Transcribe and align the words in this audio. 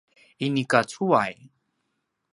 inika 0.45 0.79
cuway 0.89 1.35